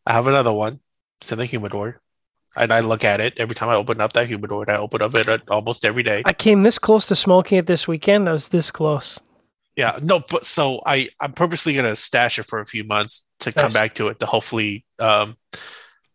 I 0.06 0.12
have 0.14 0.26
another 0.26 0.54
one. 0.54 0.80
Send 1.20 1.42
the 1.42 1.44
humidor. 1.44 2.00
And 2.56 2.72
I 2.72 2.80
look 2.80 3.04
at 3.04 3.20
it 3.20 3.38
every 3.38 3.54
time 3.54 3.68
I 3.68 3.74
open 3.74 4.00
up 4.00 4.12
that 4.14 4.26
humidor. 4.26 4.68
I 4.70 4.76
open 4.76 5.02
up 5.02 5.14
it 5.14 5.28
uh, 5.28 5.38
almost 5.48 5.84
every 5.84 6.02
day. 6.02 6.22
I 6.24 6.32
came 6.32 6.62
this 6.62 6.78
close 6.78 7.06
to 7.08 7.14
smoking 7.16 7.58
it 7.58 7.66
this 7.66 7.86
weekend. 7.86 8.28
I 8.28 8.32
was 8.32 8.48
this 8.48 8.70
close. 8.70 9.20
Yeah, 9.76 9.98
no, 10.02 10.20
but 10.28 10.44
so 10.44 10.82
I 10.84 11.08
I'm 11.20 11.32
purposely 11.32 11.74
gonna 11.74 11.94
stash 11.94 12.38
it 12.38 12.44
for 12.44 12.58
a 12.60 12.66
few 12.66 12.84
months 12.84 13.28
to 13.40 13.52
come 13.52 13.72
back 13.72 13.94
to 13.96 14.08
it 14.08 14.18
to 14.18 14.26
hopefully 14.26 14.84
um 14.98 15.36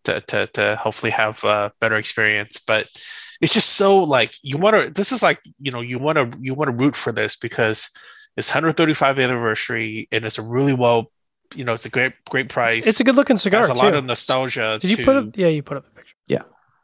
to 0.04 0.20
to 0.22 0.48
to 0.48 0.76
hopefully 0.76 1.12
have 1.12 1.44
a 1.46 1.72
better 1.80 1.96
experience. 1.96 2.60
But 2.60 2.88
it's 3.40 3.54
just 3.54 3.70
so 3.70 4.00
like 4.00 4.34
you 4.42 4.58
want 4.58 4.76
to. 4.76 4.90
This 4.90 5.14
is 5.14 5.24
like 5.24 5.40
you 5.62 5.72
know 5.72 5.80
you 5.80 5.98
want 5.98 6.18
to 6.18 6.38
you 6.42 6.54
want 6.54 6.72
to 6.72 6.76
root 6.84 6.96
for 6.96 7.14
this 7.14 7.38
because 7.38 7.90
it's 8.36 8.52
135th 8.52 9.24
anniversary 9.24 10.08
and 10.12 10.26
it's 10.26 10.40
a 10.40 10.42
really 10.42 10.74
well 10.74 11.12
you 11.56 11.64
know 11.64 11.74
it's 11.74 11.86
a 11.86 11.90
great 11.90 12.14
great 12.30 12.50
price. 12.50 12.86
It's 12.86 13.00
a 13.00 13.04
good 13.06 13.16
looking 13.16 13.38
cigar 13.38 13.62
Has 13.62 13.70
a 13.70 13.74
too. 13.74 13.80
lot 13.80 13.96
of 13.96 14.04
nostalgia. 14.04 14.78
Did 14.82 14.92
you 14.92 14.98
to- 14.98 15.04
put 15.06 15.16
it? 15.16 15.38
Yeah, 15.38 15.48
you 15.48 15.64
put 15.64 15.78
up 15.78 15.86
picture. 15.86 15.93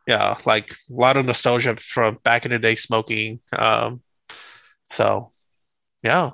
Yeah 0.09 0.35
like 0.45 0.71
a 0.71 0.75
lot 1.05 1.15
of 1.17 1.25
nostalgia 1.25 1.75
from 1.77 2.17
back 2.23 2.41
in 2.45 2.51
the 2.51 2.59
day 2.59 2.75
smoking 2.75 3.39
um 3.57 4.01
so 4.87 5.31
yeah 6.03 6.31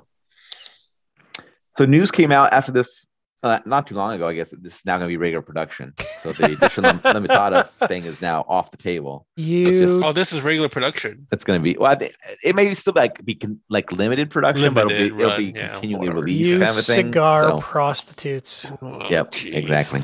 So 1.78 1.84
news 1.84 2.10
came 2.10 2.32
out 2.32 2.52
after 2.54 2.72
this, 2.72 3.06
uh, 3.42 3.58
not 3.66 3.86
too 3.86 3.94
long 3.94 4.14
ago. 4.16 4.26
I 4.26 4.34
guess 4.34 4.48
that 4.50 4.62
this 4.62 4.74
is 4.76 4.84
now 4.86 4.96
going 4.96 5.08
to 5.08 5.12
be 5.12 5.18
regular 5.18 5.42
production. 5.42 5.92
So 6.22 6.32
the 6.32 6.44
edition 6.56 6.84
lim- 6.84 6.98
limitada 7.16 7.68
thing 7.86 8.04
is 8.04 8.22
now 8.22 8.46
off 8.48 8.70
the 8.70 8.78
table. 8.78 9.26
You 9.36 10.00
oh 10.02 10.12
this 10.12 10.32
is 10.32 10.40
regular 10.40 10.70
production 10.70 11.26
It's 11.30 11.44
going 11.44 11.60
to 11.60 11.62
be 11.62 11.76
well. 11.78 11.92
I 11.92 11.96
think 11.96 12.14
it 12.42 12.56
may 12.56 12.72
still 12.74 12.94
like 12.96 13.22
be 13.24 13.34
con- 13.34 13.60
like 13.68 13.92
limited 13.92 14.30
production, 14.30 14.72
but 14.72 14.90
it'll 14.90 15.16
be, 15.16 15.22
it'll 15.24 15.36
be 15.36 15.52
yeah, 15.54 15.72
continually 15.74 16.08
whatever. 16.08 16.24
released 16.24 16.48
you 16.50 16.58
kind 16.64 16.78
of 16.78 16.84
thing. 16.86 17.06
cigar 17.12 17.42
So- 17.44 17.58
prostitutes. 17.58 18.72
Oh, 18.80 19.06
Yep, 19.10 19.32
jeez. 19.32 19.54
exactly. 19.54 20.00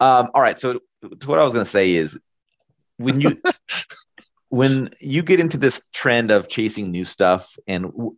Um, 0.00 0.24
all 0.34 0.42
right. 0.42 0.58
So 0.58 0.80
to 1.20 1.26
what 1.30 1.38
I 1.38 1.44
was 1.44 1.52
going 1.54 1.64
to 1.64 1.70
say 1.70 1.92
is 1.94 2.18
when 3.02 3.20
you 3.20 3.40
when 4.48 4.90
you 5.00 5.22
get 5.22 5.40
into 5.40 5.56
this 5.58 5.80
trend 5.92 6.30
of 6.30 6.48
chasing 6.48 6.90
new 6.90 7.04
stuff, 7.04 7.56
and 7.66 7.84
w- 7.84 8.16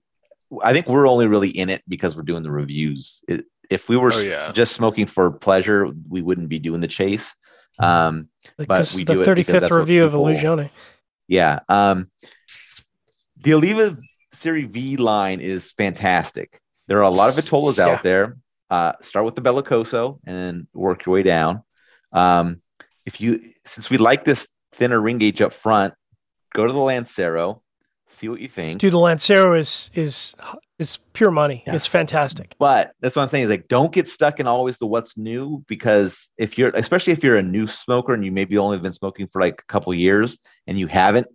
I 0.62 0.72
think 0.72 0.88
we're 0.88 1.06
only 1.08 1.26
really 1.26 1.50
in 1.50 1.68
it 1.70 1.82
because 1.88 2.16
we're 2.16 2.22
doing 2.22 2.42
the 2.42 2.50
reviews. 2.50 3.22
It, 3.28 3.46
if 3.70 3.88
we 3.88 3.96
were 3.96 4.12
Oh, 4.12 4.18
yeah. 4.20 4.52
just 4.52 4.74
smoking 4.74 5.06
for 5.06 5.30
pleasure, 5.30 5.88
we 6.08 6.22
wouldn't 6.22 6.48
be 6.48 6.58
doing 6.58 6.80
the 6.80 6.88
chase. 6.88 7.34
Um, 7.78 8.28
Like 8.58 8.68
But 8.68 8.78
this 8.78 8.94
we 8.94 9.04
the 9.04 9.14
do 9.14 9.20
it 9.22 9.34
because 9.34 9.60
that's 9.62 9.70
review 9.72 10.04
people- 10.04 10.28
of 10.28 10.36
Illusione. 10.36 10.70
yeah. 11.28 11.60
Um, 11.68 12.10
the 13.42 13.54
Oliva 13.54 13.96
Series 14.32 14.68
V 14.70 14.96
line 14.96 15.40
is 15.40 15.72
fantastic. 15.72 16.60
There 16.88 16.98
are 16.98 17.02
a 17.02 17.10
lot 17.10 17.30
of 17.30 17.42
Vitolas 17.42 17.78
Yeah. 17.78 17.86
out 17.88 18.02
there. 18.02 18.36
Uh, 18.70 18.92
start 19.00 19.24
with 19.24 19.34
the 19.34 19.42
Belicoso 19.42 20.18
and 20.26 20.66
work 20.74 21.06
your 21.06 21.14
way 21.14 21.22
down. 21.22 21.62
Um, 22.12 22.60
if 23.06 23.20
you, 23.20 23.52
since 23.64 23.88
we 23.90 23.98
like 23.98 24.24
this 24.24 24.46
thinner 24.76 25.00
ring 25.00 25.18
gauge 25.18 25.42
up 25.42 25.52
front, 25.52 25.94
go 26.54 26.66
to 26.66 26.72
the 26.72 26.78
Lancero, 26.78 27.62
see 28.08 28.28
what 28.28 28.40
you 28.40 28.48
think. 28.48 28.78
Dude, 28.78 28.92
the 28.92 28.98
Lancero 28.98 29.54
is 29.58 29.90
is 29.94 30.34
is 30.78 30.98
pure 31.12 31.30
money. 31.30 31.62
Yeah. 31.66 31.74
It's 31.74 31.86
fantastic. 31.86 32.56
But 32.58 32.92
that's 33.00 33.14
what 33.14 33.22
I'm 33.22 33.28
saying 33.28 33.44
is 33.44 33.50
like, 33.50 33.68
don't 33.68 33.92
get 33.92 34.08
stuck 34.08 34.40
in 34.40 34.48
always 34.48 34.78
the 34.78 34.86
what's 34.86 35.16
new 35.16 35.64
because 35.68 36.28
if 36.36 36.58
you're, 36.58 36.70
especially 36.74 37.12
if 37.12 37.22
you're 37.22 37.36
a 37.36 37.42
new 37.42 37.66
smoker 37.68 38.12
and 38.12 38.24
you 38.24 38.32
maybe 38.32 38.58
only 38.58 38.78
been 38.78 38.92
smoking 38.92 39.28
for 39.28 39.40
like 39.40 39.60
a 39.60 39.72
couple 39.72 39.94
years 39.94 40.36
and 40.66 40.78
you 40.78 40.88
haven't 40.88 41.28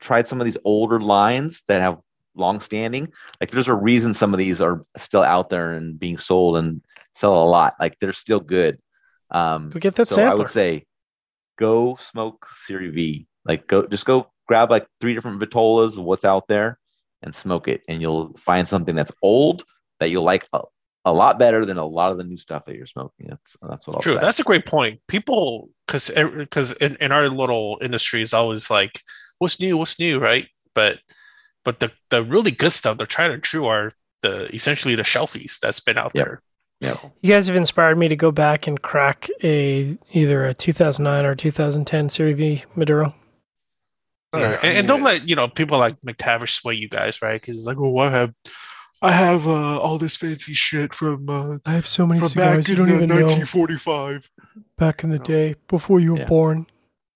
tried 0.00 0.26
some 0.26 0.40
of 0.40 0.46
these 0.46 0.56
older 0.64 0.98
lines 0.98 1.62
that 1.68 1.82
have 1.82 1.98
long 2.34 2.60
standing, 2.60 3.12
like 3.38 3.50
there's 3.50 3.68
a 3.68 3.74
reason 3.74 4.14
some 4.14 4.32
of 4.32 4.38
these 4.38 4.62
are 4.62 4.82
still 4.96 5.22
out 5.22 5.50
there 5.50 5.72
and 5.72 5.98
being 5.98 6.16
sold 6.16 6.56
and 6.56 6.80
sell 7.14 7.34
a 7.34 7.44
lot. 7.44 7.74
Like 7.78 7.98
they're 8.00 8.14
still 8.14 8.40
good. 8.40 8.78
Um, 9.30 9.68
Go 9.68 9.78
get 9.78 9.94
that 9.96 10.08
so 10.08 10.14
I 10.14 10.24
sampler. 10.24 10.44
would 10.44 10.50
say 10.50 10.86
go 11.60 11.96
smoke 12.00 12.46
Series 12.66 12.94
V. 12.94 13.26
Like 13.44 13.66
go 13.68 13.86
just 13.86 14.04
go 14.06 14.30
grab 14.48 14.70
like 14.70 14.86
three 15.00 15.14
different 15.14 15.40
Vitolas 15.40 15.96
of 15.98 16.04
what's 16.04 16.24
out 16.24 16.48
there 16.48 16.78
and 17.22 17.34
smoke 17.34 17.68
it. 17.68 17.82
And 17.88 18.00
you'll 18.02 18.34
find 18.38 18.66
something 18.66 18.96
that's 18.96 19.12
old 19.22 19.62
that 20.00 20.10
you'll 20.10 20.24
like 20.24 20.48
a, 20.52 20.62
a 21.04 21.12
lot 21.12 21.38
better 21.38 21.64
than 21.64 21.76
a 21.78 21.86
lot 21.86 22.10
of 22.12 22.18
the 22.18 22.24
new 22.24 22.36
stuff 22.36 22.64
that 22.64 22.74
you're 22.76 22.86
smoking. 22.86 23.26
That's 23.28 23.56
that's 23.62 23.86
what 23.86 24.02
true 24.02 24.14
say. 24.14 24.18
that's 24.20 24.40
a 24.40 24.44
great 24.44 24.66
point 24.66 25.00
people 25.06 25.68
because 25.86 26.10
because 26.10 26.72
eh, 26.80 26.86
in, 26.86 26.96
in 26.96 27.12
our 27.12 27.28
little 27.28 27.78
industry 27.80 28.22
is 28.22 28.34
always 28.34 28.70
like 28.70 29.00
what's 29.38 29.60
new 29.60 29.76
what's 29.76 29.98
new 30.00 30.18
right 30.18 30.48
but 30.74 30.98
but 31.64 31.80
the 31.80 31.90
the 32.10 32.22
really 32.22 32.50
good 32.50 32.72
stuff 32.72 32.98
the 32.98 33.06
tried 33.06 33.30
and 33.30 33.42
true 33.42 33.66
are 33.66 33.92
the 34.22 34.54
essentially 34.54 34.94
the 34.94 35.02
shelfies 35.02 35.58
that's 35.58 35.80
been 35.80 35.96
out 35.96 36.12
Yep. 36.14 36.24
there 36.26 36.42
Yep. 36.80 36.94
So, 37.00 37.12
You 37.20 37.30
guys 37.32 37.46
have 37.46 37.56
inspired 37.56 37.98
me 37.98 38.08
to 38.08 38.16
go 38.16 38.30
back 38.32 38.66
and 38.66 38.80
crack 38.80 39.28
a 39.44 39.98
either 40.12 40.46
a 40.46 40.54
2009 40.54 41.24
or 41.24 41.34
2010 41.34 42.08
Series 42.08 42.36
V 42.36 42.64
Maduro. 42.74 43.14
All 44.32 44.40
right, 44.40 44.58
and, 44.62 44.78
and 44.78 44.86
don't 44.88 45.02
let 45.02 45.28
you 45.28 45.34
know 45.34 45.48
people 45.48 45.78
like 45.78 46.00
McTavish 46.02 46.50
sway 46.50 46.74
you 46.74 46.88
guys 46.88 47.20
right 47.20 47.40
because 47.40 47.56
it's 47.56 47.66
like 47.66 47.78
oh 47.78 47.98
I 47.98 48.10
have 48.10 48.32
I 49.02 49.12
have 49.12 49.48
uh, 49.48 49.78
all 49.80 49.98
this 49.98 50.14
fancy 50.16 50.54
shit 50.54 50.94
from 50.94 51.28
uh, 51.28 51.58
I 51.66 51.72
have 51.72 51.86
so 51.86 52.06
many 52.06 52.20
from 52.20 52.28
cigars 52.28 52.68
you 52.68 52.76
don't 52.76 52.88
even 52.90 53.08
know 53.08 53.16
1945 53.16 54.30
back 54.76 55.02
in 55.02 55.10
the 55.10 55.18
day 55.18 55.56
before 55.68 55.98
you 56.00 56.12
were 56.12 56.20
Yeah. 56.20 56.26
born. 56.26 56.66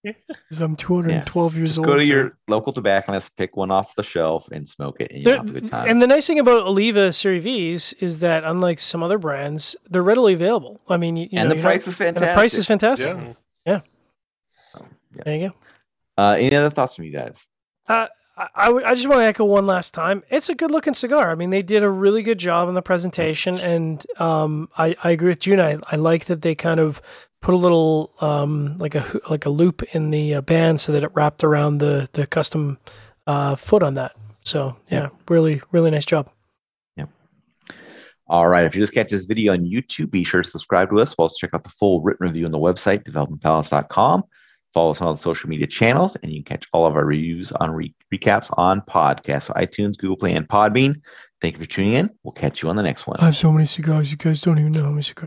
Yeah. 0.04 0.12
'Cause 0.50 0.60
I'm 0.60 0.76
212 0.76 1.56
years 1.56 1.70
Just 1.70 1.78
old. 1.78 1.86
go 1.88 1.96
to 1.96 2.04
your 2.04 2.36
local 2.46 2.72
tobacconist, 2.74 3.34
pick 3.36 3.56
one 3.56 3.70
off 3.70 3.94
the 3.96 4.02
shelf, 4.02 4.46
and 4.52 4.68
smoke 4.68 5.00
it, 5.00 5.10
and 5.10 5.22
you'll 5.24 5.36
have 5.36 5.48
a 5.48 5.52
good 5.52 5.68
time. 5.68 5.88
and 5.88 6.02
the 6.02 6.06
nice 6.06 6.26
thing 6.26 6.38
about 6.38 6.66
Oliva 6.66 7.12
Series 7.12 7.42
V's 7.42 7.92
is 8.00 8.18
that 8.20 8.44
unlike 8.44 8.78
some 8.80 9.02
other 9.02 9.16
brands, 9.18 9.74
they're 9.88 10.02
readily 10.02 10.34
available. 10.34 10.80
I 10.88 10.98
mean, 10.98 11.16
you, 11.16 11.28
you 11.32 11.38
And 11.38 11.48
know, 11.48 11.54
the 11.54 11.60
price 11.62 11.86
not- 11.86 11.92
is 11.92 11.96
fantastic. 11.96 12.28
the 12.28 12.34
price 12.34 12.54
is 12.54 12.66
fantastic. 12.66 13.16
Yeah. 13.66 13.80
There 15.24 15.34
you 15.36 15.48
go. 15.48 15.54
Uh, 16.22 16.36
any 16.38 16.54
other 16.54 16.70
thoughts 16.70 16.94
from 16.96 17.04
you 17.06 17.12
guys? 17.12 17.46
I, 17.88 18.08
I, 18.36 18.48
I 18.72 18.94
just 18.94 19.08
want 19.08 19.20
to 19.20 19.24
echo 19.26 19.44
one 19.44 19.66
last 19.66 19.94
time. 19.94 20.22
It's 20.28 20.48
a 20.48 20.54
good 20.54 20.70
looking 20.70 20.94
cigar. 20.94 21.30
I 21.30 21.34
mean, 21.34 21.50
they 21.50 21.62
did 21.62 21.82
a 21.82 21.88
really 21.90 22.22
good 22.22 22.38
job 22.38 22.68
on 22.68 22.74
the 22.74 22.82
presentation, 22.82 23.56
and 23.58 24.04
um, 24.20 24.68
I, 24.76 24.96
I 25.04 25.10
agree 25.10 25.28
with 25.28 25.40
June. 25.40 25.60
I, 25.60 25.78
I 25.90 25.96
like 25.96 26.26
that 26.26 26.42
they 26.42 26.54
kind 26.54 26.80
of 26.80 27.00
put 27.44 27.54
a 27.54 27.58
little 27.58 28.10
um, 28.20 28.76
like 28.78 28.94
a 28.94 29.20
like 29.28 29.44
a 29.44 29.50
loop 29.50 29.82
in 29.94 30.10
the 30.10 30.36
uh, 30.36 30.40
band 30.40 30.80
so 30.80 30.92
that 30.92 31.04
it 31.04 31.10
wrapped 31.12 31.44
around 31.44 31.78
the 31.78 32.08
the 32.14 32.26
custom 32.26 32.78
uh, 33.26 33.54
foot 33.54 33.82
on 33.82 33.94
that. 33.94 34.16
So 34.44 34.76
yeah, 34.90 35.10
really 35.28 35.60
really 35.70 35.90
nice 35.90 36.06
job. 36.06 36.30
Yeah. 36.96 37.04
All 38.26 38.48
right. 38.48 38.64
If 38.64 38.74
you 38.74 38.82
just 38.82 38.94
catch 38.94 39.10
this 39.10 39.26
video 39.26 39.52
on 39.52 39.60
YouTube, 39.60 40.10
be 40.10 40.24
sure 40.24 40.42
to 40.42 40.48
subscribe 40.48 40.88
to 40.88 41.00
us. 41.00 41.14
Also, 41.18 41.36
check 41.38 41.50
out 41.52 41.64
the 41.64 41.70
full 41.70 42.00
written 42.00 42.26
review 42.26 42.46
on 42.46 42.50
the 42.50 42.58
website, 42.58 43.04
developingpalates.com. 43.04 44.24
Follow 44.72 44.90
us 44.90 45.00
on 45.00 45.06
all 45.06 45.14
the 45.14 45.20
social 45.20 45.48
media 45.48 45.66
channels, 45.68 46.16
and 46.22 46.32
you 46.32 46.42
can 46.42 46.56
catch 46.56 46.66
all 46.72 46.86
of 46.86 46.96
our 46.96 47.04
reviews 47.04 47.52
on 47.52 47.70
re- 47.70 47.94
recaps 48.12 48.50
on 48.54 48.80
podcasts, 48.80 49.44
so 49.44 49.52
iTunes, 49.52 49.96
Google 49.96 50.16
Play, 50.16 50.32
and 50.32 50.48
Podbean. 50.48 51.00
Thank 51.40 51.56
you 51.56 51.62
for 51.62 51.70
tuning 51.70 51.92
in. 51.92 52.10
We'll 52.24 52.32
catch 52.32 52.60
you 52.60 52.70
on 52.70 52.74
the 52.74 52.82
next 52.82 53.06
one. 53.06 53.18
I 53.20 53.26
have 53.26 53.36
so 53.36 53.52
many 53.52 53.66
cigars, 53.66 54.10
you 54.10 54.16
guys 54.16 54.40
don't 54.40 54.58
even 54.58 54.72
know 54.72 54.82
how 54.82 54.90
many 54.90 55.02
cigars. 55.02 55.22